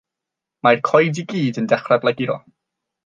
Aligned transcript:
Mae'r 0.67 0.79
coed 0.89 1.21
i 1.23 1.25
gyd 1.33 1.59
yn 1.63 1.69
dechrau 1.75 2.01
blaguro. 2.07 2.39